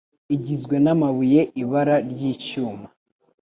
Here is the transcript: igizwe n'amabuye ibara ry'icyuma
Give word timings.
igizwe 0.35 0.75
n'amabuye 0.83 1.41
ibara 1.61 1.95
ry'icyuma 2.11 2.87